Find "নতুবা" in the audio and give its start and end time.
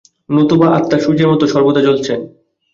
0.29-0.67